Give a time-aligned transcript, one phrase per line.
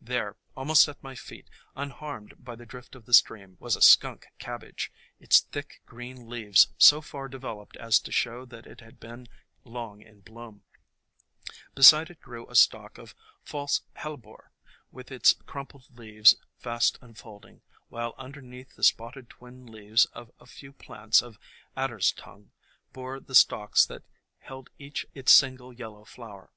[0.00, 4.26] There, almost at my feet, unharmed by the drift of the stream, was a Skunk
[4.40, 9.28] Cabbage, its thick, green leaves so far developed as to show that it had been
[9.62, 10.64] long in bloom.
[11.76, 13.14] Beside it grew a stalk of
[13.44, 14.50] False Hellebore,
[14.90, 20.72] with its crumpled leaves fast unfolding, while underneath the spotted twin leaves of a few
[20.72, 21.38] plants of
[21.76, 22.50] Adder's Tongue
[22.92, 24.02] bore the stalks that
[24.38, 26.50] held each its single yellow flower.